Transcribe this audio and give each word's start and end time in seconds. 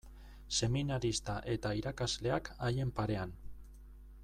Seminarista 0.59 1.35
eta 1.57 1.75
irakasleak 1.81 2.51
haien 2.69 2.95
parean. 3.01 3.39